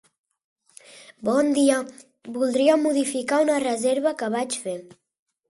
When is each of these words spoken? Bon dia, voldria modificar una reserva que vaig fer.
Bon 1.29 1.51
dia, 1.57 1.75
voldria 2.39 2.79
modificar 2.87 3.43
una 3.47 3.61
reserva 3.67 4.17
que 4.23 4.33
vaig 4.39 4.61
fer. 4.67 4.77